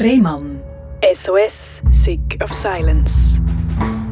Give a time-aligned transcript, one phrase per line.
[0.00, 0.60] Rehmann.
[1.24, 1.52] SOS,
[2.04, 3.10] Sick of Silence.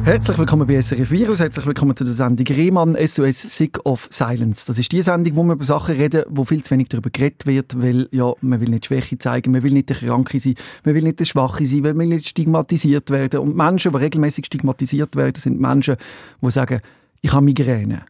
[0.03, 4.65] Herzlich willkommen bei SRF Virus, herzlich willkommen zu der Sendung Rehmann SOS Sick of Silence.
[4.67, 7.45] Das ist die Sendung, wo wir über Sachen reden, wo viel zu wenig darüber geredet
[7.45, 10.93] wird, weil ja, man will nicht Schwäche zeigen, man will nicht der Kranke sein, man
[10.93, 13.39] will nicht der Schwache sein, weil man nicht stigmatisiert werden.
[13.39, 15.95] Und Menschen, die regelmäßig stigmatisiert werden, sind Menschen,
[16.41, 16.81] die sagen,
[17.21, 18.01] ich habe Migräne.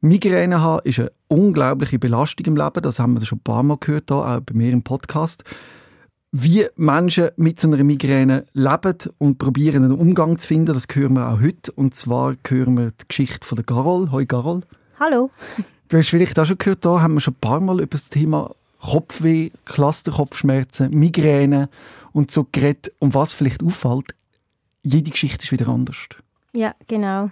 [0.00, 3.78] Migräne haben ist eine unglaubliche Belastung im Leben, das haben wir schon ein paar Mal
[3.78, 5.44] gehört, auch bei mir im Podcast
[6.36, 10.74] wie Menschen mit so einer Migräne leben und probieren einen Umgang zu finden.
[10.74, 11.70] Das hören wir auch heute.
[11.70, 14.10] Und zwar hören wir die Geschichte von der Carol.
[14.10, 14.62] Hoi Carol.
[14.98, 15.30] Hallo.
[15.88, 18.08] Du hast vielleicht auch schon gehört, da haben wir schon ein paar Mal über das
[18.08, 21.68] Thema Kopfweh, Clusterkopfschmerzen, Migräne
[22.12, 22.90] und so geredet.
[23.00, 24.14] Und was vielleicht auffällt,
[24.82, 25.98] jede Geschichte ist wieder anders.
[26.52, 27.30] Ja, genau.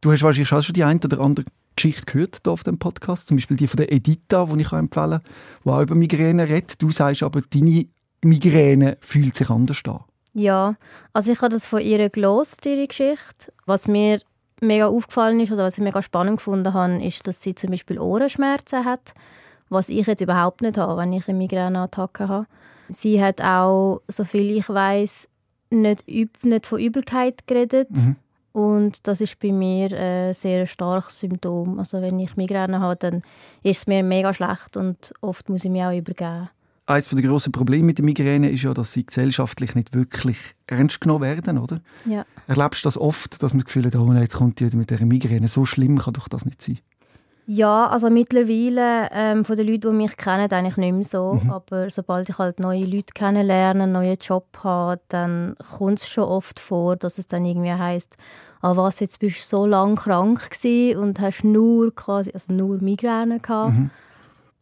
[0.00, 3.28] Du hast wahrscheinlich auch schon die eine oder andere Geschichte gehört hier auf dem Podcast,
[3.28, 5.20] zum Beispiel die von der Edita, die ich empfehlen kann,
[5.64, 6.82] die auch über Migräne redet.
[6.82, 7.86] Du sagst aber, deine
[8.24, 10.00] Migräne fühlt sich anders an.
[10.34, 10.76] Ja,
[11.12, 13.52] also ich habe das von ihr gelost, ihre Geschichte.
[13.66, 14.20] Was mir
[14.60, 17.98] mega aufgefallen ist oder was ich mega spannend gefunden habe, ist, dass sie zum Beispiel
[17.98, 19.12] Ohrenschmerzen hat,
[19.68, 22.46] was ich jetzt überhaupt nicht habe, wenn ich eine Migräneattacke habe.
[22.88, 25.28] Sie hat auch, so viel ich weiß,
[25.70, 27.90] nicht, nicht von Übelkeit geredet.
[27.90, 28.16] Mhm.
[28.52, 31.78] Und das ist bei mir ein sehr starkes Symptom.
[31.78, 33.22] Also wenn ich Migräne habe, dann
[33.62, 36.50] ist es mir mega schlecht und oft muss ich mich auch übergeben.
[36.92, 41.00] Eines der grossen Probleme mit der Migräne ist ja, dass sie gesellschaftlich nicht wirklich ernst
[41.00, 41.80] genommen werden, oder?
[42.04, 42.26] Ja.
[42.46, 45.02] Erlebst du das oft, dass man das Gefühl hat, oh, jetzt kommt die mit der
[45.06, 46.80] Migräne, so schlimm kann doch das nicht sein?
[47.46, 51.40] Ja, also mittlerweile ähm, von den Leuten, die mich kennen, eigentlich nicht mehr so.
[51.42, 51.50] Mhm.
[51.50, 56.24] Aber sobald ich halt neue Leute kennenlerne, einen neuen Job habe, dann kommt es schon
[56.24, 58.16] oft vor, dass es dann irgendwie heisst,
[58.60, 60.50] ah was, jetzt bist du so lange krank
[60.96, 63.78] und hast nur quasi, also nur Migräne gehabt.
[63.78, 63.90] Mhm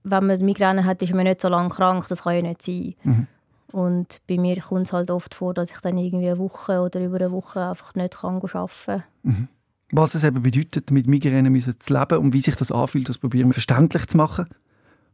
[0.03, 2.07] wenn man Migräne hat, ist man nicht so lange krank.
[2.09, 2.95] Das kann ja nicht sein.
[3.03, 3.27] Mhm.
[3.73, 7.05] Und bei mir kommt es halt oft vor, dass ich dann irgendwie eine Woche oder
[7.05, 9.03] über eine Woche einfach nicht kann arbeiten kann.
[9.23, 9.49] Mhm.
[9.93, 13.49] Was es eben bedeutet, mit Migräne zu leben und wie sich das anfühlt, das probieren
[13.49, 14.47] wir verständlich zu machen.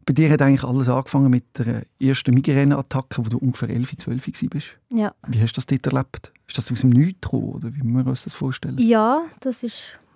[0.04, 4.26] Bei dir hat eigentlich alles angefangen mit der ersten Migräneattacke, wo du ungefähr 11, 12
[4.54, 4.76] warst.
[4.90, 5.14] Ja.
[5.26, 6.32] Wie hast du das dort erlebt?
[6.46, 8.76] Ist das aus dem Nichts gekommen, oder wie müssen wir uns das vorstellen?
[8.78, 9.70] Ja, das war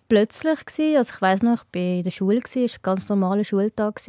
[0.08, 0.58] plötzlich.
[0.96, 4.00] Also ich weiß noch, ich war in der Schule, es war ein ganz normaler Schultag.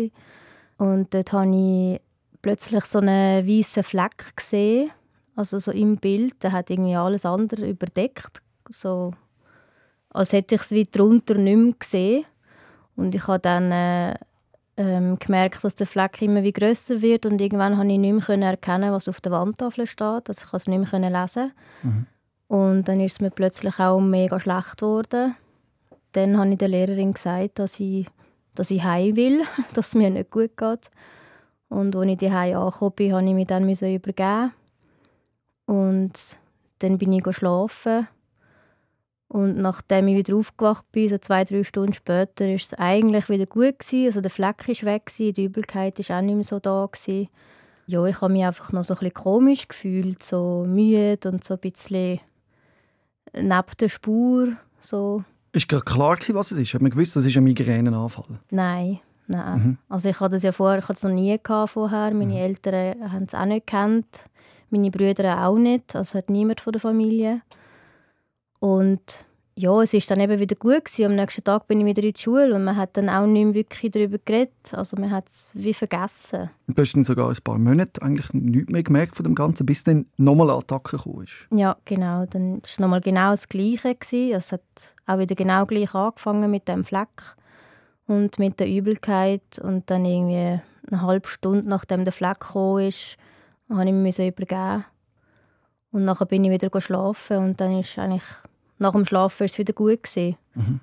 [0.81, 2.01] Und dort habe ich
[2.41, 4.89] plötzlich so einen weißen Fleck gesehen,
[5.35, 6.41] also so im Bild.
[6.41, 9.13] Der hat irgendwie alles andere überdeckt, so
[10.09, 12.25] als hätte ich es wie drunter nicht mehr gesehen.
[12.95, 14.15] Und ich habe dann äh,
[14.75, 18.49] ähm, gemerkt, dass der Fleck immer wie größer wird und irgendwann habe ich nicht mehr
[18.49, 20.29] erkennen, was auf der Wandtafel steht.
[20.29, 21.51] Also ich konnte es nicht mehr lesen.
[21.83, 22.07] Mhm.
[22.47, 25.35] Und dann ist es mir plötzlich auch mega schlecht geworden.
[26.13, 28.07] Dann habe ich der Lehrerin gesagt, dass ich
[28.55, 30.89] dass ich heim will, dass es mir nicht gut geht.
[31.69, 34.53] Und als ich daheim angekommen bin, musste ich mich dann übergeben.
[35.65, 36.39] Und
[36.79, 38.07] dann bin ich schlafen.
[39.29, 43.45] Und nachdem ich wieder aufgewacht bin, so zwei, drei Stunden später, war es eigentlich wieder
[43.45, 43.79] gut.
[43.79, 44.07] Gewesen.
[44.07, 46.89] Also der Fleck war weg, die Übelkeit war auch nicht mehr so da.
[46.91, 47.29] Gewesen.
[47.87, 51.53] Ja, ich habe mich einfach noch so ein bisschen komisch gefühlt, so müde und so
[51.53, 52.19] ein bisschen
[53.33, 54.49] neben der Spur.
[54.81, 56.73] So ist klar gewesen, was es ist?
[56.73, 58.39] Hat man gewusst, das ist ein Migränenanfall?
[58.49, 59.59] Nein, nein.
[59.59, 59.77] Mhm.
[59.89, 62.13] Also ich hatte das ja vorher, ich hatte es noch nie gehabt vorher.
[62.13, 62.39] Meine mhm.
[62.39, 64.25] Eltern haben es auch nicht gekannt,
[64.69, 65.95] meine Brüder auch nicht.
[65.95, 67.41] Also hat niemand von der Familie.
[68.59, 69.25] Und
[69.55, 71.05] ja, es ist dann eben wieder gut gewesen.
[71.05, 73.45] Am nächsten Tag bin ich wieder in die Schule und man hat dann auch nicht
[73.45, 74.53] mehr wirklich darüber geredet.
[74.71, 76.49] Also man hat es wie vergessen.
[76.67, 79.83] Du hast dann sogar ein paar Monate eigentlich nichts mehr gemerkt von dem Ganzen, bis
[79.83, 81.25] dann nochmal eine Attacke kam.
[81.51, 82.25] Ja, genau.
[82.25, 83.93] Dann war es nochmal genau das Gleiche.
[83.95, 84.33] Gewesen.
[84.33, 84.61] Es hat
[85.11, 87.35] auch wieder genau gleich angefangen mit dem Fleck
[88.07, 89.59] und mit der Übelkeit.
[89.59, 93.17] Und dann irgendwie eine halbe Stunde nachdem der Fleck kam, ist,
[93.69, 94.85] habe ich mich übergeben.
[95.91, 98.23] Und nachher bin ich wieder schlafen und dann ist eigentlich
[98.79, 99.99] nach dem Schlafen ist es wieder gut
[100.53, 100.81] Mhm.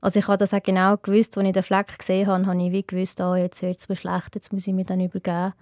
[0.00, 2.72] Also ich habe das auch genau gewusst, als ich den Fleck gesehen habe, habe ich
[2.72, 5.52] wie gewusst, ah, jetzt wird es mir schlecht, jetzt muss ich mich dann übergeben.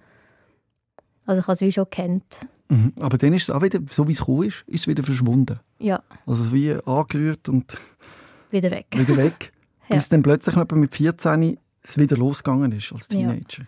[1.25, 2.47] Also ich habe es wie schon kennt.
[2.69, 2.93] Mhm.
[2.99, 5.59] Aber dann ist es auch wieder, so wie es gekommen ist, ist es wieder verschwunden.
[5.79, 6.03] Ja.
[6.25, 7.77] Also wie angerührt und
[8.51, 8.87] wieder weg.
[8.95, 9.51] Wieder weg.
[9.89, 9.95] ja.
[9.95, 13.63] Bis dann plötzlich mit 14 es wieder losgegangen ist als Teenager.
[13.63, 13.67] Ja.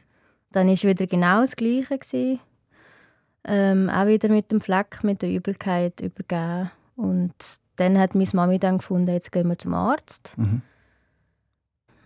[0.52, 2.40] Dann war wieder genau das Gleiche.
[3.44, 6.70] Ähm, auch wieder mit dem Fleck, mit der Übelkeit übergeben.
[6.96, 7.34] Und
[7.78, 10.34] dann hat meine Mami dann gefunden, jetzt gehen wir zum Arzt.
[10.38, 10.62] Mhm.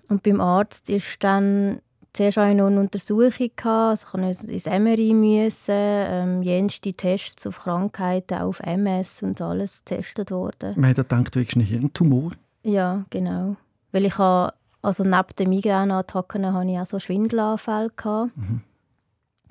[0.08, 1.82] Und beim Arzt ist dann
[2.16, 7.46] zuerst auch noch eine Untersuchung gehabt, also ich musste ins MRI müssen, ähm, jenste Tests
[7.46, 10.74] auf Krankheiten, auf MS und alles getestet worden.
[10.76, 12.32] Man hat gedacht, du hast einen Hirntumor.
[12.64, 13.58] Ja, genau.
[13.92, 17.92] Weil ich habe, also neben den Migräneattacken hatte ich auch so Schwindelanfälle.
[17.96, 18.36] Gehabt.
[18.36, 18.62] Mhm.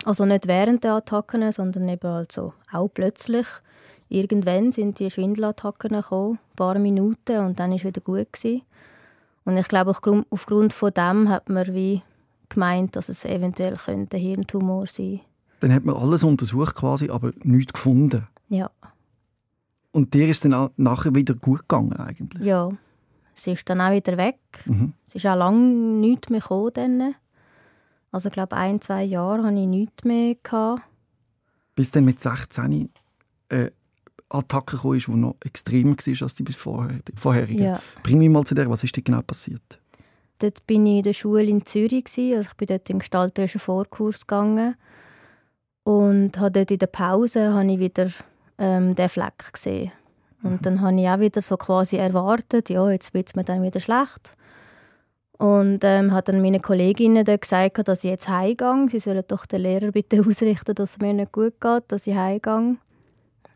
[0.05, 3.47] Also nicht während der Attacken, sondern eben also auch plötzlich.
[4.09, 8.33] Irgendwann sind die Schwindelattacken gekommen, ein paar Minuten, und dann war es wieder gut.
[8.33, 8.63] Gewesen.
[9.45, 9.91] Und ich glaube,
[10.31, 12.03] aufgrund von dem hat man wie
[12.49, 15.25] gemeint, dass es eventuell ein Hirntumor sein könnte.
[15.61, 18.27] Dann hat man alles untersucht quasi, aber nichts gefunden.
[18.49, 18.71] Ja.
[19.93, 22.45] Und dir ist dann auch nachher wieder gut gegangen eigentlich?
[22.45, 22.71] Ja.
[23.37, 24.39] Sie ist dann auch wieder weg.
[24.67, 24.93] Mhm.
[25.09, 27.15] Es ist auch lange nichts mehr gekommen.
[28.13, 30.37] Also ich glaube, ein, zwei Jahre hatte ich nichts mehr.
[30.43, 30.83] Gehabt.
[31.75, 32.91] Bis dann mit 16
[33.49, 33.71] äh,
[34.29, 37.65] Attacke kam, die noch extremer war als die vorherige.
[37.65, 37.81] Ja.
[38.03, 39.81] Bring mich mal zu der, was ist denn genau passiert?
[40.39, 42.05] Dort war ich in der Schule in Zürich.
[42.07, 44.77] Also ich bin dort in den gestalterischen Vorkurs gegangen.
[45.85, 48.09] Und habe dort in der Pause habe ich wieder
[48.59, 49.93] ähm, den Fleck gesehen.
[50.43, 50.63] Und mhm.
[50.63, 53.81] dann habe ich auch wieder so quasi erwartet, ja, jetzt wird es mir dann wieder
[53.81, 54.35] schlecht.
[55.39, 58.89] Und ähm, hat dann meine Kolleginnen dann gesagt, dass ich jetzt heimgehe.
[58.89, 62.15] Sie sollen doch den Lehrer bitte ausrichten, dass es mir nicht gut geht, dass ich
[62.15, 62.77] heimgehe.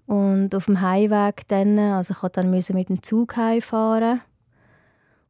[0.07, 4.23] Und auf dem Heimweg dann, also ich dann mit dem Zug heimfahren.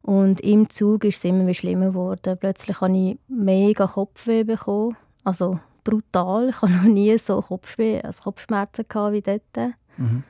[0.09, 2.35] Und im Zug ist es immer schlimmer geworden.
[2.39, 4.97] Plötzlich habe ich mega Kopfweh bekommen.
[5.23, 6.49] Also brutal.
[6.49, 9.73] Ich hatte noch nie so Kopfweh, also Kopfschmerzen wie dort.
[9.97, 10.23] Mhm.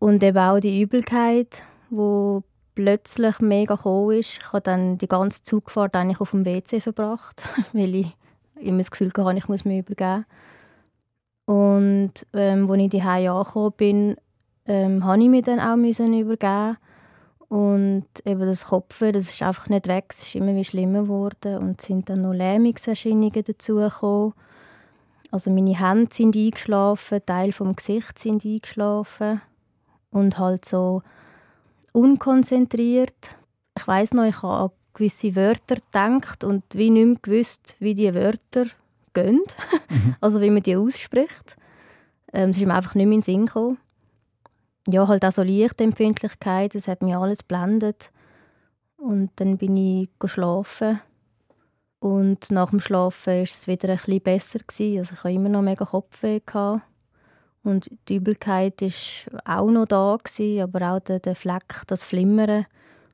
[0.00, 2.40] Und eben auch die Übelkeit, die
[2.74, 4.38] plötzlich mega gekommen ist.
[4.38, 8.16] Ich habe dann die ganze Zugfahrt eigentlich auf dem WC verbracht, weil ich
[8.56, 10.26] immer das Gefühl hatte, ich muss mir übergeben.
[11.44, 14.16] Und ähm, als ich die angekommen bin,
[14.66, 16.76] ähm, habe ich mich dann auch müssen übergeben
[17.50, 21.58] und eben das Kopfweh, das ist einfach nicht weg, es ist immer wie schlimmer geworden
[21.58, 24.34] und es sind dann noch Lähmungserscheinungen dazugekommen.
[25.32, 29.40] Also meine Hände sind eingeschlafen, Teil vom Gesicht sind eingeschlafen
[30.12, 31.02] und halt so
[31.92, 33.36] unkonzentriert.
[33.76, 37.96] Ich weiß noch, ich habe an gewisse Wörter gedacht und wie nicht mehr gewusst, wie
[37.96, 38.66] die Wörter
[39.12, 39.42] gehen,
[39.88, 40.14] mhm.
[40.20, 41.56] also wie man die ausspricht.
[42.32, 43.78] Ähm, es ist mir einfach nicht mehr in den Sinn gekommen.
[44.90, 48.10] Ja, halt auch so Lichtempfindlichkeit, das hat mich alles blendet.
[48.96, 51.00] Und dann bin ich geschlafen
[52.00, 54.58] und nach dem Schlafen war es wieder ein bisschen besser.
[54.58, 54.98] Gewesen.
[54.98, 56.40] Also ich hatte immer noch mega Kopfweh.
[56.44, 56.82] Gehabt.
[57.62, 62.64] Und die Übelkeit war auch noch da, gewesen, aber auch der, der Fleck, das Flimmern,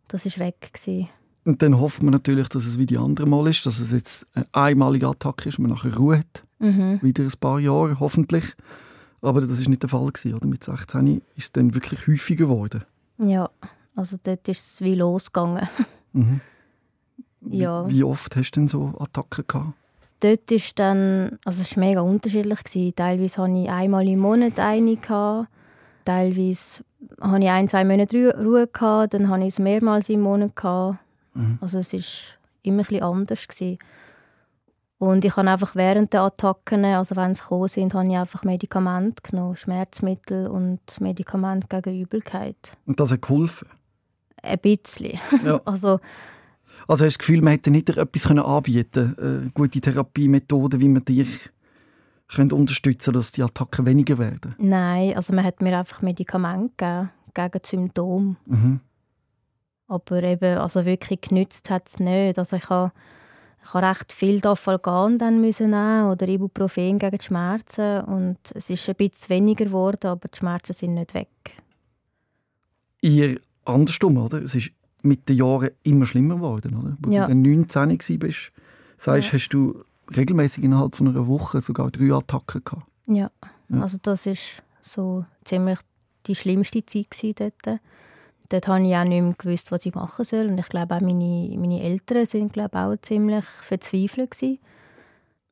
[0.07, 0.71] das war weg.
[0.73, 1.09] Gewesen.
[1.45, 4.27] Und dann hofft man natürlich, dass es wie die andere Mal ist, dass es jetzt
[4.35, 6.45] eine einmalige Attacke ist, man nachher Ruhe hat.
[6.61, 7.01] Mhm.
[7.03, 8.55] Wieder ein paar Jahre, hoffentlich.
[9.23, 10.07] Aber das war nicht der Fall.
[10.07, 10.47] Gewesen, oder?
[10.47, 12.85] Mit 16 ist es dann wirklich häufiger geworden.
[13.19, 13.51] Ja,
[13.95, 15.69] also dort ist es wie losgegangen.
[16.13, 16.41] Mhm.
[17.49, 17.89] Ja.
[17.89, 19.73] Wie, wie oft hast du denn so Attacken gehabt?
[20.21, 22.65] Dort ist dann, also es war mega unterschiedlich.
[22.65, 22.95] Gewesen.
[22.97, 24.97] Teilweise hatte ich einmal im Monat eine.
[24.97, 25.49] Gehabt.
[26.05, 26.83] Teilweise
[27.21, 28.67] hatte ich ein, zwei Monate Ruhe.
[28.67, 29.15] Gehabt.
[29.15, 30.57] Dann hatte ich es mehrmals im Monat.
[30.57, 30.99] Gehabt.
[31.35, 31.59] Mhm.
[31.61, 32.01] Also es war
[32.63, 33.47] immer ein anders.
[33.47, 33.79] Gewesen.
[34.99, 38.45] Und ich habe einfach während der Attacken, also wenn sie gekommen sind, habe ich einfach
[38.45, 42.77] Medikamente genommen, Schmerzmittel und Medikamente gegen Übelkeit.
[42.87, 43.69] Und das hat geholfen?
[44.43, 45.19] Ein bisschen.
[45.45, 45.61] Ja.
[45.65, 46.01] also
[46.89, 50.89] also hast du das Gefühl, man hätte nicht etwas anbieten können, äh, gute Therapiemethoden, wie
[50.89, 51.51] man dich
[52.29, 54.55] könnte unterstützen dass die Attacken weniger werden?
[54.59, 57.11] Nein, also man hat mir einfach Medikamente gegeben,
[57.53, 58.37] gegen Symptome.
[58.47, 58.81] Mhm.
[59.89, 62.39] Aber eben, also wirklich genützt hat es nicht.
[62.39, 62.93] Also ich habe,
[63.67, 68.71] ich habe recht viel Dafalgan dann müssen nehmen oder Ibuprofen gegen die Schmerzen und es
[68.71, 71.29] ist ein bisschen weniger geworden, aber die Schmerzen sind nicht weg.
[73.01, 74.41] Ihr andersrum, oder?
[74.41, 74.71] Es ist
[75.03, 76.97] mit den Jahren immer schlimmer geworden, oder?
[77.05, 77.27] Als ja.
[77.27, 78.53] du dann 19 warst,
[78.99, 79.33] sagst, ja.
[79.33, 79.83] hast du
[80.17, 82.87] regelmäßig innerhalb von einer Woche sogar drei Attacken gehabt.
[83.07, 83.31] Ja,
[83.69, 83.81] ja.
[83.81, 85.81] also das ist so ziemlich
[86.27, 87.81] die schlimmste Zeit dort.
[88.49, 90.47] Dort habe ich auch nicht mehr gewusst, was ich machen soll.
[90.47, 94.59] Und ich glaube auch meine, meine Eltern sind glaube auch ziemlich verzweifelt gewesen.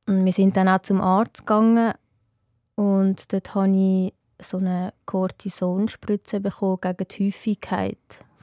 [0.06, 1.94] Und wir sind dann auch zum Arzt gegangen
[2.74, 7.98] und dort habe ich so eine Cortisonspritze bekommen gegen die Häufigkeit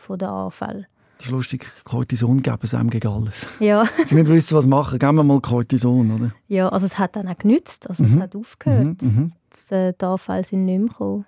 [0.10, 0.88] der Anfälle.
[1.18, 3.48] Das ist lustig, Cortison geben sie einem gegen alles.
[3.60, 3.86] Ja.
[4.06, 4.98] sie nicht wissen, was machen.
[4.98, 6.32] Geben wir mal Cortison, oder?
[6.48, 7.88] Ja, also es hat dann auch genützt.
[7.88, 8.16] Also mhm.
[8.16, 9.02] es hat aufgehört.
[9.04, 9.08] Mhm.
[9.08, 9.32] mhm.
[9.70, 11.26] Die Anfälle sind nicht mehr gekommen.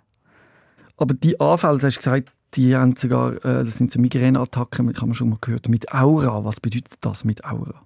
[0.98, 5.02] Aber die Anfälle, du hast gesagt, die haben sogar, äh, das sind so Migräneattacken, das
[5.02, 5.70] haben wir schon mal gehört.
[5.70, 7.82] Mit Aura, was bedeutet das mit Aura?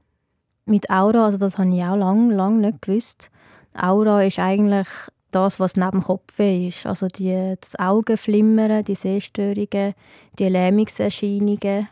[0.66, 3.30] Mit Aura, also das habe ich auch lange, lange nicht gewusst.
[3.74, 4.88] Aura ist eigentlich
[5.32, 6.86] das, was neben dem Kopf ist.
[6.86, 9.94] Also die, das Augenflimmern, die Sehstörungen,
[10.40, 11.88] die Lähmungserscheinungen,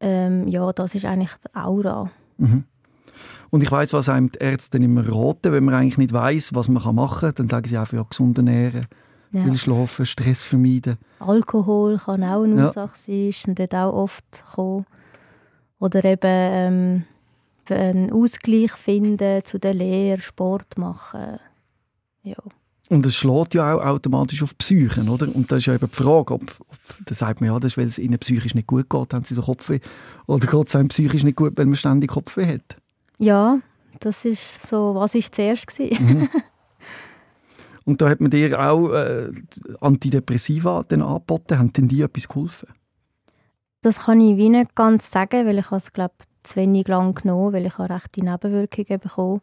[0.00, 2.10] ähm, ja, das ist eigentlich die Aura.
[2.38, 2.64] Mhm.
[3.50, 6.68] Und ich weiß, was einem die Ärzte immer raten, wenn man eigentlich nicht weiß, was
[6.68, 8.86] man machen kann, dann sagen sie einfach ja, gesund ernähren,
[9.32, 9.42] ja.
[9.42, 10.98] viel schlafen, Stress vermeiden.
[11.18, 14.86] Alkohol kann auch eine Ursache sein, ist dort auch oft kommen.
[15.78, 17.04] Oder eben ähm,
[17.68, 21.38] einen Ausgleich finden zu der Lehre, Sport machen.
[22.22, 22.36] Ja.
[22.88, 25.34] Und es schlägt ja auch automatisch auf die Psyche, oder?
[25.34, 27.78] Und da ist ja eben die Frage, ob, ob da sagt man ja, das ist,
[27.78, 29.80] weil es ihnen psychisch nicht gut geht, haben sie so Kopfweh.
[30.26, 32.76] Oder geht es einem psychisch nicht gut, weil man ständig Kopfweh hat?
[33.18, 33.60] Ja,
[34.00, 36.28] das ist so, was ich zuerst mhm.
[37.84, 39.30] Und da hat man dir auch äh,
[39.80, 41.58] Antidepressiva dann angeboten.
[41.58, 42.68] Haben denn die etwas geholfen?
[43.82, 47.52] Das kann ich wie nicht ganz sagen, weil ich es glaube zu wenig lang genommen,
[47.52, 49.40] weil ich habe rechte Nebenwirkungen bekommen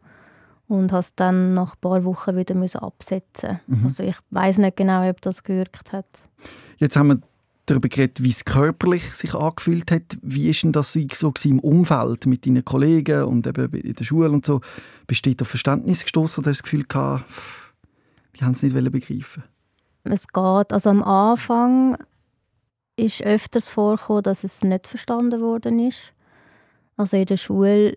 [0.68, 3.84] und habe es dann nach ein paar Wochen wieder absetzen mhm.
[3.84, 6.06] Also ich weiß nicht genau, ob das gewirkt hat.
[6.78, 7.20] Jetzt haben wir
[7.66, 10.18] darüber geredet, wie es körperlich sich angefühlt hat.
[10.22, 14.30] Wie ist denn das so im Umfeld mit deinen Kollegen und eben in der Schule
[14.30, 14.60] und so?
[15.06, 17.24] Bist du auf Verständnis gestoßen oder hast du das Gefühl gehabt,
[18.40, 19.44] die haben es nicht begreifen
[20.04, 20.72] Es geht.
[20.72, 21.98] Also am Anfang
[22.96, 26.12] ist öfters vorgekommen, dass es nicht verstanden worden ist.
[26.96, 27.96] Also in der Schule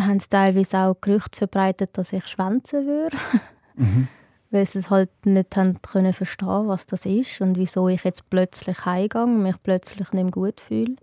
[0.00, 3.16] haben sie teilweise auch Gerüchte verbreitet, dass ich schwänzen würde.
[3.74, 4.08] Mhm.
[4.50, 8.30] Weil sie es halt nicht haben können verstehen, was das ist und wieso ich jetzt
[8.30, 10.96] plötzlich heimgehe und mich plötzlich nicht mehr gut fühle.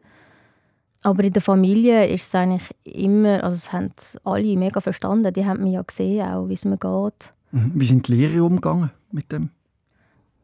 [1.04, 3.92] Aber in der Familie ist es eigentlich immer, also es haben
[4.24, 7.35] alle mega verstanden, die haben mich ja gesehen, auch wie es mir geht.
[7.56, 7.72] Mhm.
[7.74, 9.50] Wie sind die Lehrer umgegangen mit dem?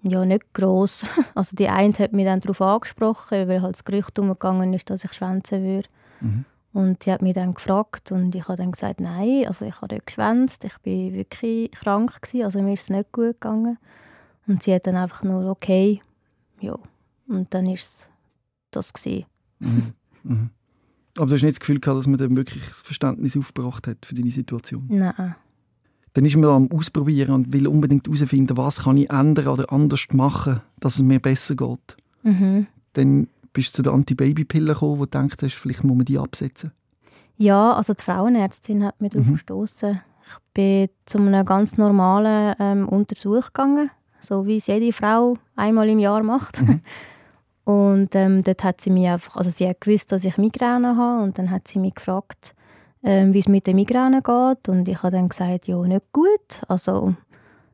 [0.02, 1.06] Ja, nicht gross.
[1.36, 5.04] Also die eine hat mich dann darauf angesprochen, weil halt das Gerücht umgegangen ist, dass
[5.04, 5.90] ich schwänzen würde.
[6.22, 6.46] Mhm.
[6.74, 9.94] Und die hat mich dann gefragt und ich habe dann gesagt, nein, also ich habe
[9.94, 13.78] nicht geschwänzt, ich bin wirklich krank gewesen, also mir ist es nicht gut gegangen.
[14.48, 16.02] Und sie hat dann einfach nur, okay,
[16.62, 16.78] ja.
[17.28, 18.10] Und dann ist es
[18.72, 19.26] das gewesen.
[19.60, 19.94] Mhm.
[20.24, 20.52] Mhm.
[21.18, 24.06] Aber du hast nicht das Gefühl gehabt, dass man dann wirklich das Verständnis aufgebracht hat
[24.06, 24.86] für deine Situation?
[24.88, 25.36] Nein.
[26.14, 30.08] Dann ist man am Ausprobieren und will unbedingt herausfinden, was kann ich ändern oder anders
[30.12, 31.96] machen, dass es mir besser geht.
[32.24, 32.68] Mhm.
[32.94, 36.72] Dann bist du zu der Anti-Baby-Pille gekommen, wo du denkst, vielleicht muss man die absetzen?
[37.38, 39.20] Ja, also die Frauenärztin hat mich mhm.
[39.20, 40.02] darauf gestoßen.
[40.24, 43.90] Ich bin zu einem ganz normalen ähm, Untersuch gegangen,
[44.20, 46.62] so wie es jede Frau einmal im Jahr macht.
[46.62, 46.82] Mhm.
[47.64, 51.24] Und ähm, dort hat sie mich einfach, also sie hat gewusst, dass ich Migräne habe
[51.24, 52.56] und dann hat sie mich gefragt,
[53.02, 56.62] wie es mit der Migräne geht und ich habe dann gesagt, ja, nicht gut.
[56.68, 57.16] Also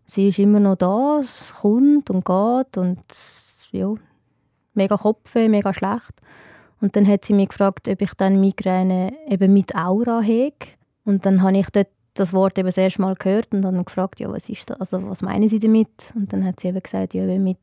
[0.06, 3.00] sie ist immer noch da, es kommt und geht und
[3.72, 3.94] ja,
[4.74, 6.14] mega Kopfweh, mega schlecht.
[6.80, 10.68] Und dann hat sie mich gefragt, ob ich dann Migräne eben mit Aura hege.
[11.04, 14.20] Und dann habe ich dort das Wort eben das erste Mal gehört und dann gefragt,
[14.20, 14.80] ja, was ist das?
[14.80, 16.14] Also was meinen Sie damit?
[16.16, 17.60] Und dann hat sie eben gesagt, ja, mit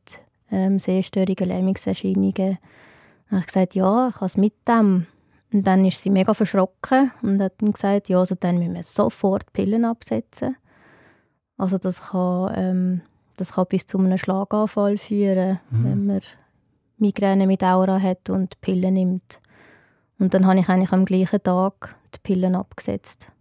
[0.51, 2.33] ähm, Sehstörungen, Lähmungserscheinungen.
[2.35, 5.07] Dann habe ich gesagt, ja, ich habe es mit dem.
[5.55, 8.83] Und dann ist sie mega verschrocken und hat dann gesagt, ja, also dann müssen wir
[8.83, 10.57] sofort Pillen absetzen.
[11.55, 13.01] Also das kann, ähm,
[13.37, 15.85] das kann bis zu einem Schlaganfall führen, mhm.
[15.85, 16.21] wenn man
[16.97, 19.39] Migräne mit Aura hat und Pillen nimmt.
[20.19, 23.31] Und dann habe ich eigentlich am gleichen Tag die Pillen abgesetzt.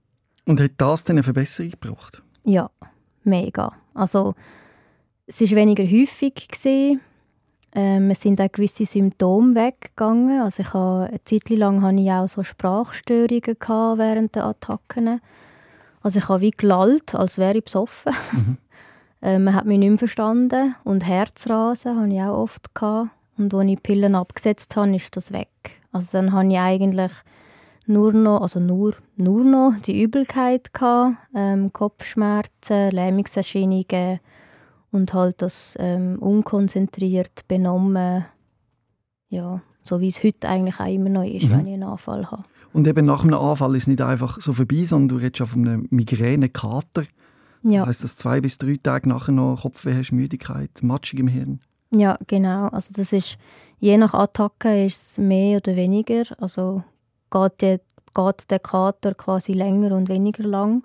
[0.47, 2.23] Und hat das dann eine Verbesserung gebracht?
[2.45, 2.71] Ja,
[3.25, 3.73] mega.
[3.93, 4.37] Also
[5.27, 6.47] es war weniger häufig.
[6.47, 7.01] Gewesen.
[7.75, 10.41] Ähm, es sind auch gewisse Symptome weggegangen.
[10.41, 15.21] Also ich habe, eine Zeit lang hatte ich auch so Sprachstörungen während der Attacken.
[16.01, 18.13] Also ich habe wie gelallt, als wäre ich besoffen.
[18.33, 18.59] Mhm.
[19.23, 20.77] ähm, man hat mich nicht mehr verstanden.
[20.85, 22.75] Und Herzrasen hatte ich auch oft.
[22.75, 23.11] Gehabt.
[23.37, 25.49] Und als ich die Pillen abgesetzt habe, ist das weg.
[25.91, 27.13] Also dann hatte ich eigentlich
[27.87, 34.21] nur noch, also nur, nur noch die Übelkeit, gehabt, ähm, Kopfschmerzen, Lähmungserscheinungen
[34.95, 38.25] und halt das ähm, unkonzentriert, benommen,
[39.29, 41.51] ja, so wie es heute eigentlich auch immer noch ist, mhm.
[41.51, 42.45] wenn ich einen Anfall habe.
[42.73, 45.47] Und eben nach einem Anfall ist es nicht einfach so vorbei, sondern du redest schon
[45.49, 47.05] von einem Migräne-Kater.
[47.63, 47.81] Ja.
[47.81, 51.61] Das heisst, dass zwei bis drei Tage nachher noch Kopfweh hast, Müdigkeit, Matschung im Hirn.
[51.93, 52.69] Ja, genau.
[52.69, 53.37] Also das ist,
[53.81, 56.25] je nach Attacke ist es mehr oder weniger.
[56.39, 56.83] Also
[57.31, 57.79] geht, die,
[58.15, 60.85] geht der Kater quasi länger und weniger lang.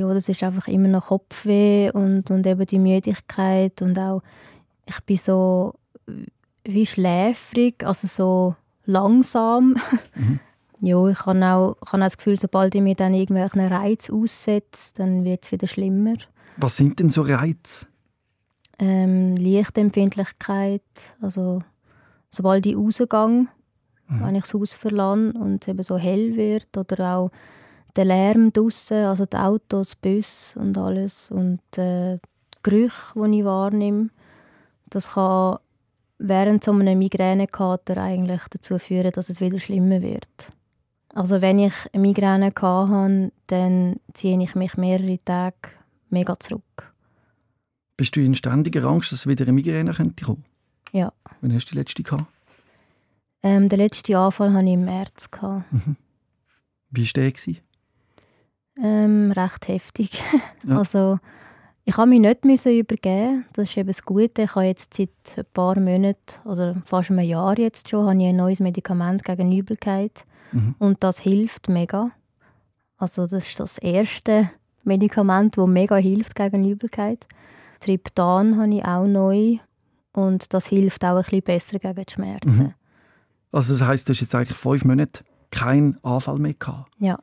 [0.00, 4.22] Ja, das ist einfach immer noch Kopfweh und, und eben die Müdigkeit und auch,
[4.86, 5.74] ich bin so
[6.64, 9.76] wie schläfrig, also so langsam.
[10.14, 10.40] Mhm.
[10.80, 14.10] ja, ich habe auch, ich habe auch das Gefühl, sobald ich mir dann irgendwelchen Reiz
[14.10, 16.16] aussetze, dann wird es wieder schlimmer.
[16.56, 17.86] Was sind denn so Reize?
[18.80, 20.82] ähm, Lichtempfindlichkeit,
[21.20, 21.62] also
[22.30, 23.48] sobald ich rausgehe, mhm.
[24.08, 27.30] wenn ich das Haus verlasse und es eben so hell wird oder auch
[27.96, 33.44] der Lärm draussen, also die Autos, Bus und alles und äh, die Gerüche, die ich
[33.44, 34.10] wahrnehme,
[34.88, 35.58] das kann
[36.18, 40.52] während so einem Migränekater eigentlich dazu führen, dass es wieder schlimmer wird.
[41.14, 45.56] Also wenn ich eine Migräne hatte, dann ziehe ich mich mehrere Tage
[46.10, 46.92] mega zurück.
[47.96, 50.44] Bist du in ständiger Angst, dass wieder eine Migräne könnte kommen?
[50.92, 51.12] Ja.
[51.40, 52.24] Wann hast du die letzte gehabt?
[53.42, 55.28] Ähm, den letzten Anfall hatte ich im März.
[55.70, 55.96] Mhm.
[56.90, 57.56] Wie war der?
[58.76, 60.22] Ähm, recht heftig.
[60.66, 60.78] Ja.
[60.78, 61.18] Also
[61.84, 63.46] ich habe mich nicht müssen übergeben.
[63.54, 64.42] Das ist eben das Gute.
[64.42, 68.28] Ich habe jetzt seit ein paar Monaten oder fast einem Jahr jetzt schon habe ich
[68.28, 70.74] ein neues Medikament gegen Übelkeit Mhm.
[70.80, 72.10] und das hilft mega.
[72.98, 74.50] Also das ist das erste
[74.82, 77.24] Medikament, das mega hilft gegen Übelkeit.
[77.78, 79.58] Triptan habe ich auch neu
[80.12, 82.50] und das hilft auch ein bisschen besser gegen die Schmerzen.
[82.64, 82.74] Mhm.
[83.52, 85.22] Also das heisst, du hast jetzt eigentlich fünf Monate
[85.52, 86.90] keinen Anfall mehr gehabt.
[86.98, 87.18] Ja,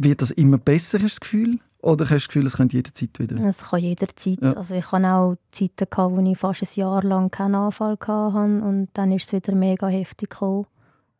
[0.00, 1.58] Wird das immer besser, hast du das Gefühl?
[1.80, 3.36] Oder hast du das Gefühl, es könnte jederzeit wieder?
[3.46, 4.38] es kann jederzeit.
[4.42, 4.52] Ja.
[4.52, 8.38] Also ich hatte auch Zeiten, gehabt, wo ich fast ein Jahr lang keinen Anfall hatte
[8.38, 10.66] und dann ist es wieder mega heftig gekommen.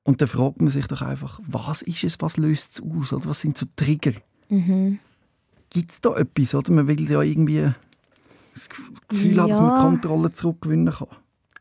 [0.05, 3.13] Und dann fragt man sich doch einfach, was ist es, was löst es aus?
[3.13, 4.13] Oder was sind so Trigger?
[4.49, 4.99] Mhm.
[5.71, 6.55] Gibt es da etwas?
[6.55, 6.73] Oder?
[6.73, 7.69] Man will ja irgendwie
[8.55, 8.69] das
[9.09, 9.83] Gefühl haben, dass man Ja.
[9.83, 11.09] Kontrolle zurückgewinnen kann.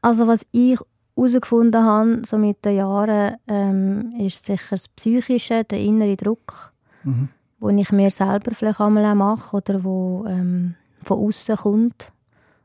[0.02, 0.80] Also was ich
[1.16, 6.72] herausgefunden habe, so mit den Jahren, ähm, ist sicher das Psychische, der innere Druck,
[7.04, 7.30] Mhm.
[7.60, 12.12] wo ich mir selber vielleicht einmal auch mache oder wo ähm, von außen kommt,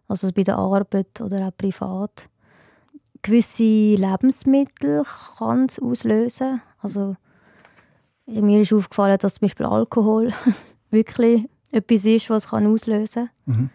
[0.08, 2.28] also bei der Arbeit oder auch privat.
[3.22, 5.04] Gewisse Lebensmittel
[5.38, 6.60] kann es auslösen.
[6.78, 7.16] Also
[8.26, 10.32] mir ist aufgefallen, dass zum Beispiel Alkohol
[10.90, 13.54] wirklich etwas ist, was kann auslösen kann.
[13.56, 13.70] Mhm.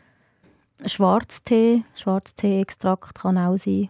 [0.85, 3.89] Schwarztee, Schwarztee-Extrakt kann auch sein.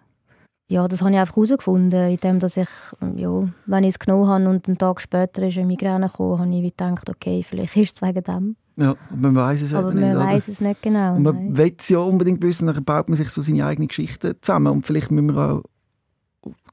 [0.69, 2.67] Ja, das habe ich einfach herausgefunden, indem dass ich,
[3.15, 6.53] ja, wenn ich es genommen habe und einen Tag später ist eine Migräne gekommen, habe
[6.55, 8.55] ich gedacht, okay, vielleicht ist es wegen dem.
[8.75, 10.15] Ja, man weiß es Aber man nicht.
[10.15, 10.25] oder?
[10.25, 11.15] weiß es nicht genau.
[11.15, 14.39] Und man will es ja unbedingt wissen, dann baut man sich so seine eigene Geschichte
[14.41, 14.67] zusammen.
[14.73, 15.63] Und vielleicht müssen wir auch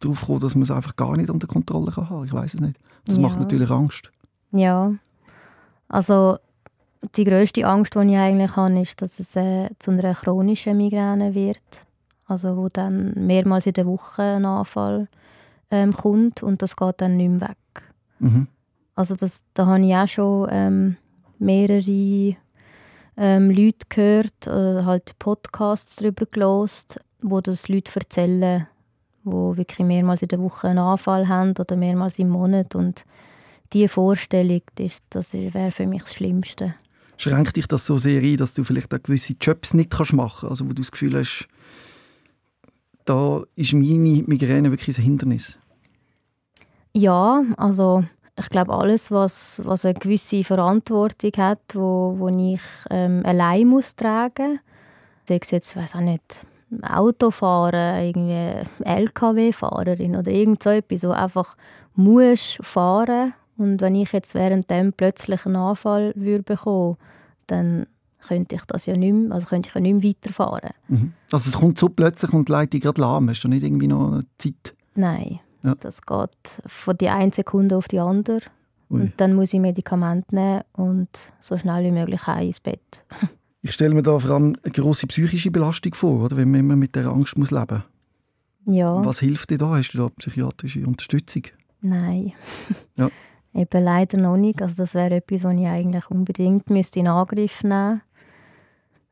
[0.00, 2.24] darauf kommen, dass man es einfach gar nicht unter Kontrolle kann haben.
[2.24, 2.76] Ich weiß es nicht.
[3.06, 3.22] Das Ja.
[3.22, 4.10] macht natürlich Angst.
[4.50, 4.92] Ja,
[5.88, 6.36] also
[7.16, 11.34] die grösste Angst, die ich eigentlich habe, ist, dass es äh, zu einer chronischen Migräne
[11.34, 11.58] wird.
[12.26, 15.08] Also wo dann mehrmals in der Woche ein Anfall
[15.70, 17.92] ähm, kommt und das geht dann nicht mehr weg.
[18.18, 18.48] Mhm.
[18.94, 20.96] Also das, da habe ich auch schon ähm,
[21.38, 22.36] mehrere
[23.16, 28.66] ähm, Leute gehört, oder halt Podcasts darüber gelost, wo das Leute erzählen,
[29.24, 33.04] wo wirklich mehrmals in der Woche einen Anfall haben oder mehrmals im Monat und
[33.72, 36.74] diese Vorstellung, das, das wäre für mich das Schlimmste.
[37.16, 40.48] Schränkt dich das so sehr ein, dass du vielleicht auch gewisse Jobs nicht kannst machen
[40.48, 40.50] kannst?
[40.50, 41.48] Also wo du das Gefühl hast,
[43.04, 45.58] da ist meine Migräne wirklich ein Hindernis.
[46.92, 48.04] Ja, also
[48.38, 53.94] ich glaube alles, was, was eine gewisse Verantwortung hat, wo, wo ich ähm, allein muss
[53.94, 54.60] tragen,
[55.28, 56.46] sei es jetzt, weiß auch nicht,
[56.82, 61.56] Autofahren, irgendwie LKW-Fahrerin oder irgend so etwas, wo einfach
[61.94, 66.96] muss fahren und wenn ich jetzt währenddem plötzlich einen Anfall würde bekommen,
[67.46, 67.86] dann
[68.26, 70.70] könnte ich das ja nicht mehr, also könnte ich ja nicht mehr weiterfahren.
[70.88, 71.12] Mhm.
[71.32, 73.28] Also es kommt so plötzlich und leitet dich gerade lahm.
[73.30, 74.74] Hast du nicht irgendwie noch eine Zeit?
[74.94, 75.74] Nein, Ja.
[75.80, 78.40] das geht von die eine Sekunde auf die andere.
[78.90, 79.00] Ui.
[79.00, 81.08] Und dann muss ich Medikamente nehmen und
[81.40, 83.04] so schnell wie möglich heim ins Bett.
[83.66, 86.36] Ich stelle mir da vor allem eine grosse psychische Belastung vor, oder?
[86.36, 87.82] wenn man immer mit der Angst muss leben
[88.66, 88.76] muss.
[88.76, 89.70] Ja, Was hilft dir da?
[89.78, 91.44] Hast du da psychiatrische Unterstützung?
[91.80, 92.34] nein.
[92.98, 93.08] Ja.
[93.54, 94.60] Eben leider noch nicht.
[94.60, 98.02] Also das wäre etwas, was ich eigentlich unbedingt müsste in Angriff nehmen müsste.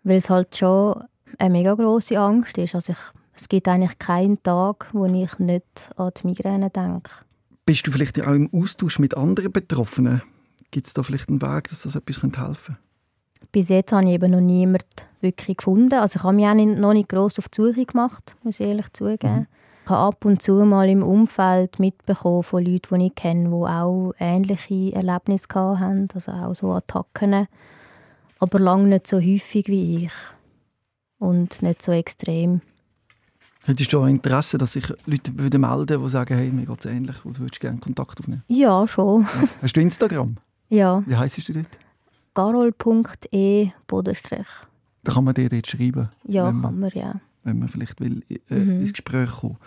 [0.04, 1.04] Weil es halt schon
[1.38, 2.74] eine mega grosse Angst ist.
[2.74, 2.98] Also ich,
[3.34, 7.10] es gibt eigentlich keinen Tag, wo ich nicht an die Migräne denke.
[7.64, 10.22] Bist du vielleicht auch im Austausch mit anderen Betroffenen?
[10.70, 12.78] Gibt es da vielleicht einen Weg, dass das etwas helfen könnte?
[13.52, 14.86] Bis jetzt habe ich eben noch niemanden
[15.20, 15.94] wirklich gefunden.
[15.94, 18.66] Also ich habe mich auch nicht, noch nicht gross auf die Suche gemacht, muss ich
[18.66, 19.46] ehrlich zugeben.
[19.84, 23.54] Ich habe ab und zu mal im Umfeld mitbekommen von Leuten, die ich kenne, die
[23.54, 27.48] auch ähnliche Erlebnisse hatten, also auch so Attacken,
[28.42, 30.12] aber lange nicht so häufig wie ich
[31.18, 32.60] und nicht so extrem.
[33.64, 36.86] Hättest du auch Interesse, dass sich Leute würden melden die sagen, hey, mir geht es
[36.86, 38.42] ähnlich, und du würdest gerne Kontakt aufnehmen?
[38.48, 39.22] Ja, schon.
[39.22, 39.48] Ja.
[39.62, 40.36] Hast du Instagram?
[40.68, 41.68] Ja, Wie heisst du dort?
[42.34, 44.46] garol.e Bodenstrich.
[45.04, 47.20] Da kann man dir dort schreiben, Ja, man, kann man, ja.
[47.44, 48.80] wenn man vielleicht will, äh, Mhm.
[48.80, 49.58] ins Gespräch kommen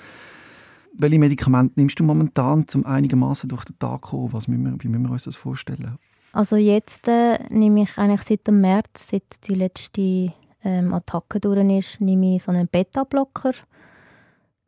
[0.98, 4.34] Welche Medikamente nimmst du momentan, um einigermaßen durch den Tag zu kommen?
[4.34, 5.98] Was müssen wir, wie müssen wir uns das vorstellen?
[6.36, 10.34] Also jetzt äh, nehme ich eigentlich seit dem März, seit die letzte
[10.66, 13.54] ähm, Attacke durch ist, nehme ich so einen Beta-Blocker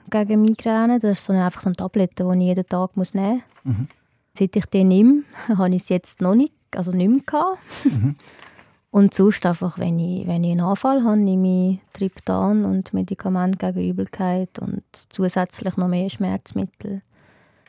[0.09, 0.97] gegen Migräne.
[0.97, 3.75] Das ist so eine, einfach so eine Tablette, die ich jeden Tag muss nehmen muss.
[3.75, 3.87] Mhm.
[4.31, 7.59] Seit ich den nehme, habe ich es jetzt noch nicht, also nicht mehr gehabt.
[7.83, 8.15] Mhm.
[8.89, 13.57] Und sonst einfach, wenn ich, wenn ich einen Anfall habe, nehme ich Triptan und Medikamente
[13.57, 17.01] gegen Übelkeit und zusätzlich noch mehr Schmerzmittel.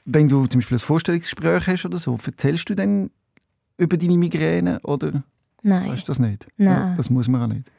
[0.04, 3.10] Wenn du zum Beispiel ein Vorstellungsgespräch hast oder so, erzählst du dann
[3.78, 5.22] über deine Migräne oder
[5.62, 6.46] Nein, sagst du das nicht?
[6.56, 6.90] Nein.
[6.90, 7.70] Ja, das muss man auch nicht.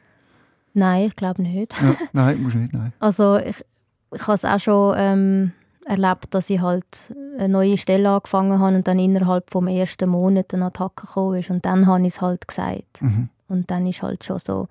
[0.74, 1.80] nein, ich glaube nicht.
[1.80, 2.92] Ja, nein, musst nicht, nein.
[2.98, 3.64] Also ich,
[4.12, 5.52] ich habe es auch schon ähm,
[5.84, 10.52] erlebt, dass ich halt eine neue Stelle angefangen habe und dann innerhalb vom ersten Monat
[10.54, 11.50] eine Attacke gekommen ist.
[11.50, 13.00] Und dann habe ich es halt gesagt.
[13.00, 13.28] Mhm.
[13.48, 14.68] Und dann ist halt schon so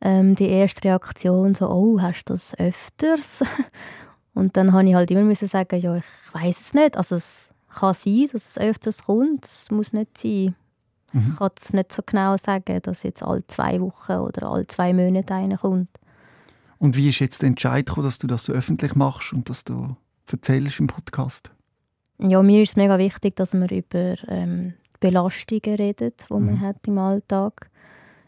[0.00, 3.42] ähm, die erste Reaktion so, oh, hast du das öfters?
[4.34, 6.96] und dann habe ich halt immer müssen sagen, ja, ich weiß es nicht.
[6.96, 9.44] Also es kann sein, dass es öfters kommt.
[9.44, 10.54] Es muss nicht sein.
[11.12, 11.30] Mhm.
[11.30, 14.92] Ich kann es nicht so genau sagen, dass jetzt alle zwei Wochen oder alle zwei
[14.92, 15.88] Monate einer kommt.
[16.78, 19.64] Und wie ist jetzt der Entscheid gekommen, dass du das so öffentlich machst und dass
[19.64, 19.96] du
[20.30, 21.50] erzählst im Podcast?
[22.18, 26.46] Ja, mir ist es mega wichtig, dass man über ähm, Belastungen redet, die mhm.
[26.46, 27.70] man hat im Alltag.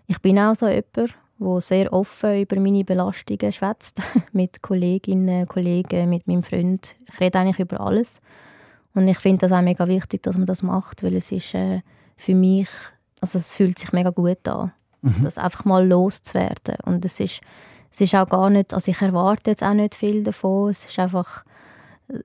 [0.06, 4.00] Ich bin auch so jemand, der sehr offen über meine Belastungen schwätzt,
[4.32, 6.96] mit Kolleginnen, Kollegen, mit meinem Freund.
[7.08, 8.20] Ich rede eigentlich über alles.
[8.94, 11.82] Und ich finde das auch mega wichtig, dass man das macht, weil es ist äh,
[12.16, 12.68] für mich,
[13.20, 14.72] also es fühlt sich mega gut an,
[15.02, 15.22] mhm.
[15.22, 16.76] das einfach mal loszuwerden.
[16.84, 17.40] Und es ist,
[17.92, 20.70] es ist auch gar nicht, also ich erwarte jetzt auch nicht viel davon.
[20.70, 21.44] Es ist einfach,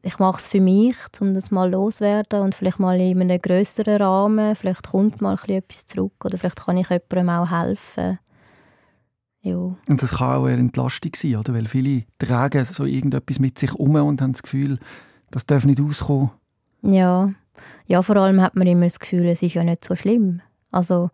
[0.01, 4.01] ich mache es für mich, um das mal loszuwerden und vielleicht mal in einem größeren
[4.01, 8.19] Rahmen, vielleicht kommt mal etwas zurück oder vielleicht kann ich jemandem auch helfen.
[9.41, 9.57] Ja.
[9.57, 11.53] Und das kann auch eine Entlastung sein, oder?
[11.53, 14.79] Weil viele tragen so irgendetwas mit sich um und haben das Gefühl,
[15.29, 16.31] das darf nicht auskommen.
[16.85, 17.31] Ja.
[17.87, 20.41] Ja, vor allem hat man immer das Gefühl, es ist ja nicht so schlimm.
[20.71, 21.11] Also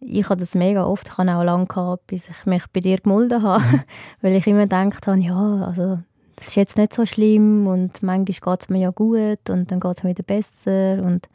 [0.00, 2.98] ich habe das mega oft, ich habe auch lange gehabt, bis ich mich bei dir
[2.98, 3.80] gemolden habe, mhm.
[4.20, 5.98] weil ich immer gedacht habe, ja, also
[6.36, 9.80] das ist jetzt nicht so schlimm und manchmal geht es mir ja gut und dann
[9.80, 11.28] geht es mir wieder besser und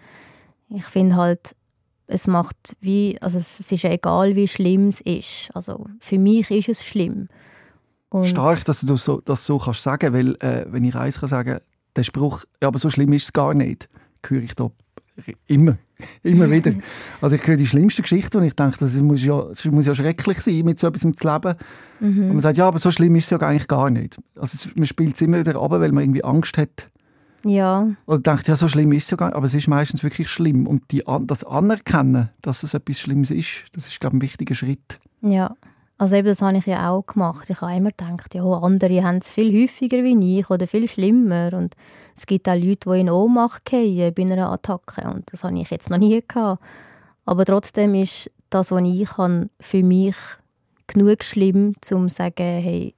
[0.69, 1.55] ich finde halt,
[2.07, 5.49] es macht wie, also es ist egal, wie schlimm es ist.
[5.53, 7.29] Also für mich ist es schlimm.
[8.09, 11.29] Und Stark, dass du so, das so kannst sagen, weil äh, wenn ich eins kann
[11.29, 11.59] sagen,
[11.95, 13.89] der Spruch, ja, aber so schlimm ist es gar nicht,
[14.25, 14.71] höre ich da
[15.47, 15.77] immer,
[16.23, 16.71] immer wieder.
[17.21, 19.93] Also ich höre die schlimmste Geschichte und ich denke, das muss ja, das muss ja
[19.93, 21.55] schrecklich sein, mit so etwas zu leben.
[21.99, 22.23] Mhm.
[22.23, 24.17] Und man sagt, ja, aber so schlimm ist es ja eigentlich gar nicht.
[24.35, 26.87] Also man spielt es immer wieder ab, weil man irgendwie Angst hat.
[27.43, 27.89] Ja.
[28.05, 30.29] Oder denkt, ja, so schlimm ist es ja gar nicht, aber es ist meistens wirklich
[30.29, 30.67] schlimm.
[30.67, 34.55] Und die, das Anerkennen, dass es etwas Schlimmes ist, das ist, glaube ich, ein wichtiger
[34.55, 34.99] Schritt.
[35.21, 35.55] Ja.
[35.99, 37.49] Also eben, das habe ich ja auch gemacht.
[37.49, 41.51] Ich habe immer gedacht, ja, andere haben es viel häufiger wie ich oder viel schlimmer.
[41.51, 41.75] Und
[42.15, 45.01] es gibt auch Leute, die in Ohnmacht fallen bei einer Attacke.
[45.09, 46.63] Und das habe ich jetzt noch nie gehabt.
[47.25, 50.15] Aber trotzdem ist das, was ich kann, für mich
[50.87, 52.95] genug schlimm, um zu sagen, hey,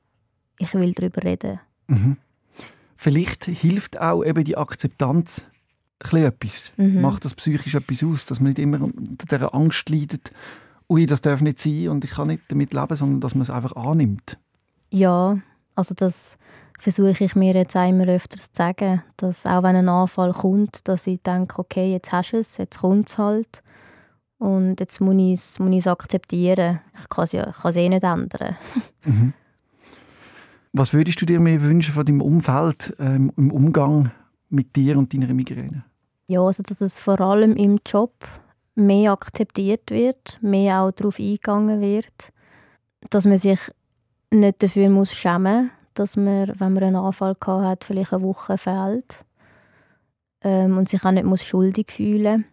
[0.59, 1.59] ich will darüber reden.
[1.87, 2.17] Mhm.
[2.95, 5.47] Vielleicht hilft auch eben die Akzeptanz
[5.99, 6.71] etwas.
[6.77, 7.01] Mhm.
[7.01, 10.31] Macht das psychisch etwas aus, dass man nicht immer unter dieser Angst leidet
[10.91, 13.49] ui, das darf nicht sein und ich kann nicht damit leben, sondern dass man es
[13.49, 14.37] einfach annimmt.
[14.89, 15.37] Ja,
[15.73, 16.37] also das
[16.77, 21.07] versuche ich mir jetzt einmal öfters zu sagen, dass auch wenn ein Anfall kommt, dass
[21.07, 23.63] ich denke, okay, jetzt hast du es, jetzt kommt es halt
[24.37, 26.81] und jetzt muss ich es, muss ich es akzeptieren.
[26.99, 28.57] Ich kann es, ja, ich kann es eh nicht ändern.
[29.03, 29.33] Mhm.
[30.73, 34.11] Was würdest du dir mehr wünschen von deinem Umfeld ähm, im Umgang
[34.49, 35.83] mit dir und deiner Migräne?
[36.27, 38.13] Ja, also dass es vor allem im Job
[38.75, 42.31] mehr akzeptiert wird, mehr auch darauf eingegangen wird,
[43.09, 43.59] dass man sich
[44.31, 48.57] nicht dafür muss schämen dass man, wenn man einen Anfall gehabt hat, vielleicht eine Woche
[48.57, 49.23] fehlt
[50.41, 52.45] ähm, und sich auch nicht muss schuldig fühlen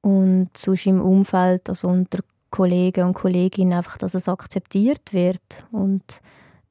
[0.00, 6.20] und sonst im Umfeld, also unter Kollegen und Kolleginnen einfach, dass es akzeptiert wird und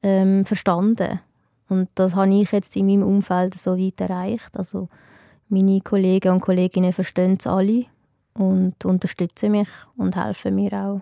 [0.02, 1.20] ähm, verstanden.
[1.68, 4.56] Und das habe ich jetzt in meinem Umfeld so weit erreicht.
[4.56, 4.88] Also
[5.48, 7.86] meine Kollegen und Kolleginnen verstehen es alle
[8.34, 11.00] und unterstützen mich und helfen mir auch.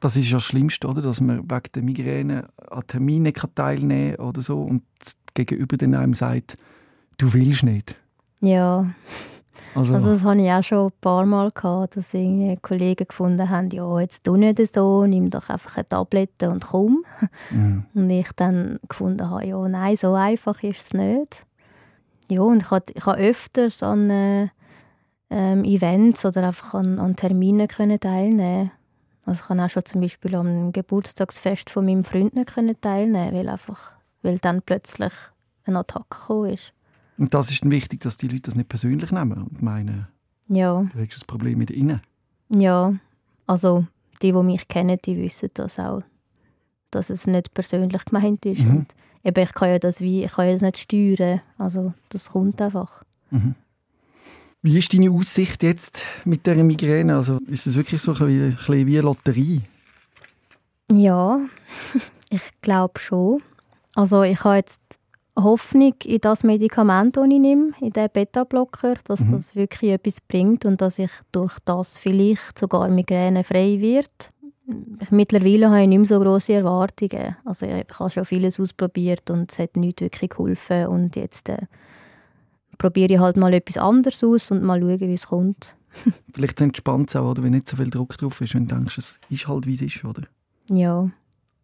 [0.00, 1.00] Das ist ja das Schlimmste, oder?
[1.00, 4.82] dass man wegen der Migräne an Terminen teilnehmen kann oder so und
[5.34, 6.58] gegenüber den einem sagt,
[7.18, 7.94] du willst nicht.
[8.40, 8.86] Ja,
[9.74, 13.48] also, also das hatte ich auch schon ein paar Mal, gehabt, dass irgendwie Kollegen gefunden
[13.48, 17.04] haben, ja, jetzt tu nicht so, nimm doch einfach eine Tablette und komm.
[17.50, 17.84] Mhm.
[17.94, 21.46] Und ich dann gefunden habe, ja, nein, so einfach ist es nicht.
[22.28, 24.48] Ja, und ich habe, ich habe öfters an äh,
[25.32, 28.70] ähm, Events oder einfach an, an Terminen können teilnehmen
[29.24, 33.34] also ich kann auch schon zum Beispiel am Geburtstagsfest von meinem Freund nicht können teilnehmen,
[33.34, 33.92] weil einfach,
[34.22, 35.12] weil dann plötzlich
[35.64, 36.72] eine Attacke gekommen ist.
[37.18, 40.08] Und das ist dann wichtig, dass die Leute das nicht persönlich nehmen und meinen,
[40.48, 40.82] ja.
[40.92, 42.00] du hast ein Problem mit ihnen.
[42.48, 42.94] Ja,
[43.46, 43.86] also
[44.22, 46.02] die, die mich kennen, die wissen das auch,
[46.90, 48.62] dass es nicht persönlich gemeint ist.
[48.62, 48.70] Mhm.
[48.70, 52.30] Und eben, ich kann ja das wie, ich kann ja das nicht steuern, also das
[52.30, 53.04] kommt einfach.
[53.30, 53.54] Mhm.
[54.64, 57.16] Wie ist deine Aussicht jetzt mit der Migräne?
[57.16, 59.60] Also ist es wirklich so ein bisschen, wie eine Lotterie?
[60.92, 61.40] Ja,
[62.30, 63.42] ich glaube schon.
[63.96, 64.80] Also ich habe jetzt
[65.36, 69.32] Hoffnung in das Medikament, das ich nehme, in den Beta-Blocker, dass mhm.
[69.32, 74.30] das wirklich etwas bringt und dass ich durch das vielleicht sogar Migräne frei wird.
[75.10, 77.36] Mittlerweile habe ich nicht mehr so grosse Erwartungen.
[77.44, 81.58] Also ich habe schon vieles ausprobiert und es hat nicht wirklich geholfen und jetzt äh,
[82.82, 85.76] probiere ich halt mal etwas anderes aus und mal schauen, wie es kommt.
[86.34, 88.98] Vielleicht entspannt es auch, oder, wenn nicht so viel Druck drauf ist, wenn du denkst,
[88.98, 90.22] es ist halt, wie es ist, oder?
[90.68, 91.08] Ja.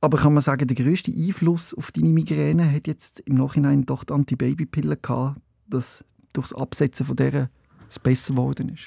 [0.00, 4.04] Aber kann man sagen, der grösste Einfluss auf deine Migräne hat jetzt im Nachhinein doch
[4.04, 6.04] die Antibabypille gehabt, dass
[6.34, 7.50] durch das Absetzen von der
[7.90, 8.84] es besser geworden ist?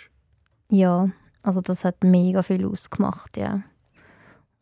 [0.69, 1.09] Ja,
[1.43, 3.61] also das hat mega viel ausgemacht, ja.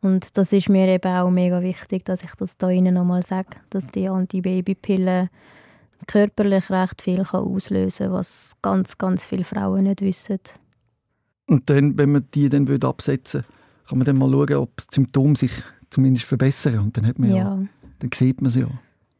[0.02, 3.50] Und das ist mir eben auch mega wichtig, dass ich das da Ihnen nochmal sage,
[3.70, 5.30] dass die Antibabypille
[6.08, 10.40] körperlich recht viel kann auslösen kann, was ganz, ganz viele Frauen nicht wissen.
[11.48, 14.88] Und dann, wenn man die dann absetzen würde, kann man dann mal schauen, ob das
[14.92, 15.52] Symptom sich
[15.90, 16.80] zumindest verbessern.
[16.80, 17.60] Und dann hat man ja, ja
[18.00, 18.68] dann sieht man es ja.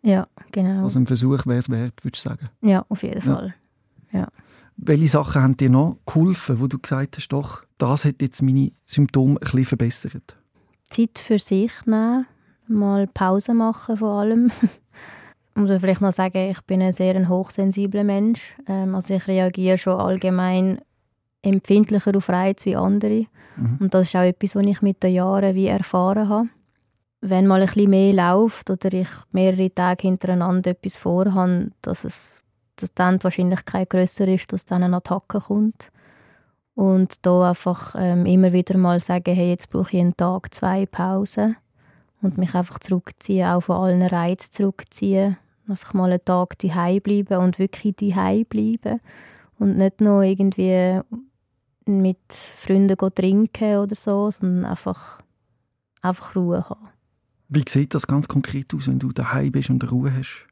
[0.02, 0.84] Ja, genau.
[0.84, 2.50] Also ein Versuch wäre es wert, würdest du sagen?
[2.62, 3.54] Ja, auf jeden Fall.
[4.12, 4.28] Ja.
[4.78, 8.72] Welche Sachen haben dir noch geholfen, wo du gesagt hast, doch, das hat jetzt meine
[8.86, 10.38] Symptome ein bisschen verbessert?
[10.90, 12.26] Zeit für sich nehmen,
[12.68, 14.52] mal Pause machen vor allem.
[15.60, 18.56] muss vielleicht noch sagen, ich bin ein sehr hochsensibler Mensch.
[18.68, 20.80] Ähm, also ich reagiere schon allgemein
[21.42, 23.26] empfindlicher auf Reize wie andere.
[23.56, 23.78] Mhm.
[23.80, 26.50] Und das ist auch etwas, was ich mit den Jahren wie erfahren habe.
[27.22, 32.42] Wenn mal ein bisschen mehr läuft oder ich mehrere Tage hintereinander etwas vorhabe, dass, es,
[32.78, 35.92] dass dann die Wahrscheinlichkeit grösser ist, dass dann eine Attacke kommt.
[36.76, 40.86] Und da einfach ähm, immer wieder mal sagen, hey, jetzt brauche ich einen Tag, zwei
[40.86, 41.58] Pausen.
[42.22, 45.38] Und mich einfach zurückziehen, auch von allen Reizen zurückziehen.
[45.70, 49.00] Einfach mal einen Tag daheim bleiben und wirklich daheim bleiben.
[49.60, 51.02] Und nicht noch irgendwie
[51.86, 55.22] mit Freunden trinken oder so, sondern einfach,
[56.02, 56.90] einfach Ruhe haben.
[57.50, 60.46] Wie sieht das ganz konkret aus, wenn du daheim bist und Ruhe hast?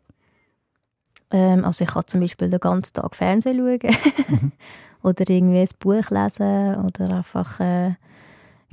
[1.32, 3.96] Ähm, also ich kann zum Beispiel den ganzen Tag Fernsehen schauen
[4.30, 4.52] mhm.
[5.04, 7.96] oder irgendwie ein Buch lesen oder einfach äh,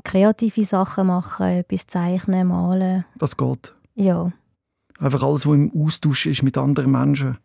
[0.04, 3.04] kreative Sachen machen, etwas zeichnen, malen.
[3.16, 3.74] Das geht?
[3.94, 4.32] Ja.
[4.98, 7.38] Einfach alles, was im Austausch ist mit anderen Menschen?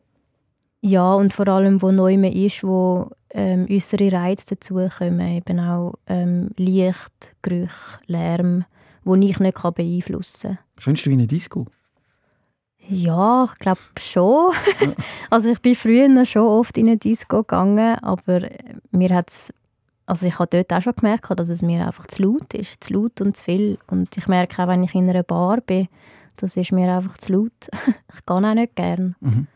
[0.81, 6.51] Ja, und vor allem, wo neu ist, wo ähm, äußere Reize dazukommen, eben auch ähm,
[6.57, 8.65] Licht, Gerüche, Lärm,
[9.05, 10.59] die ich nicht beeinflussen kann.
[10.83, 11.65] Könntest du in eine Disco?
[12.87, 14.51] Ja, ich glaube schon.
[14.81, 14.93] Ja.
[15.29, 18.49] also ich bin früher schon oft in eine Disco gegangen, aber
[18.91, 19.53] mir hat's
[20.07, 22.93] also ich habe dort auch schon gemerkt, dass es mir einfach zu laut ist, zu
[22.93, 23.77] laut und zu viel.
[23.85, 25.87] Und ich merke auch, wenn ich in einer Bar bin,
[26.41, 27.51] das ist mir einfach zu laut.
[28.13, 29.15] ich gehe auch nicht gern.
[29.19, 29.47] Mhm.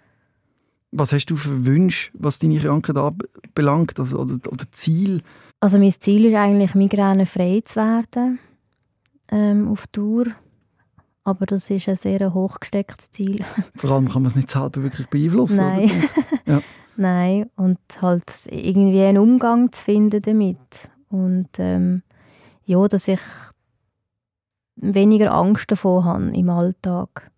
[0.91, 5.21] Was hast du für Wünsche, was deine Krankheit anbelangt also, oder, oder Ziel?
[5.59, 8.39] Also mein Ziel ist eigentlich, migränefrei zu werden
[9.31, 10.25] ähm, auf Tour.
[11.23, 13.43] Aber das ist ein sehr hochgestecktes Ziel.
[13.75, 15.57] Vor allem kann man es nicht selber wirklich beeinflussen.
[15.57, 15.91] Nein.
[16.45, 16.61] Ja.
[16.97, 20.57] Nein, und halt irgendwie einen Umgang zu finden damit.
[21.09, 22.03] Und ähm,
[22.65, 23.21] ja, dass ich
[24.75, 27.31] weniger Angst davor habe im Alltag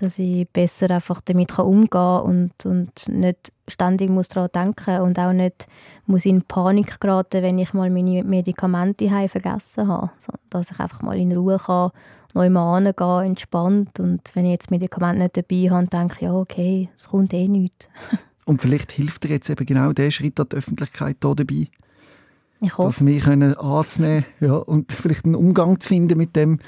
[0.00, 5.18] dass ich besser einfach damit umgehen kann und, und nicht ständig muss daran denken und
[5.18, 5.66] auch nicht
[6.06, 10.10] muss in Panik geraten, wenn ich mal meine Medikamente heim vergessen habe.
[10.50, 11.90] Dass ich einfach mal in Ruhe kann,
[12.34, 16.32] neu mal gehen, entspannt und wenn ich jetzt Medikamente nicht dabei habe, denke ich, ja
[16.32, 17.88] okay, es kommt eh nichts.
[18.44, 21.68] und vielleicht hilft dir jetzt eben genau der Schritt an die Öffentlichkeit hier dabei,
[22.60, 26.58] ich hoffe dass wir können anzunehmen ja, und vielleicht einen Umgang zu finden mit dem,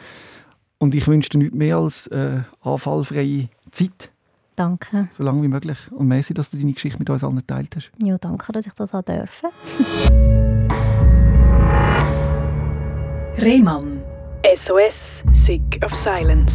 [0.78, 4.10] und ich wünsche dir nichts mehr als äh, anfallfreie Zeit.
[4.56, 5.08] Danke.
[5.10, 5.78] So lange wie möglich.
[5.90, 7.90] Und merci, dass du deine Geschichte mit uns allen geteilt hast.
[8.02, 9.50] Ja, danke, dass ich das auch dürfen.
[13.38, 14.02] Rehmann.
[14.66, 14.94] SOS,
[15.46, 16.52] Sick of Silence.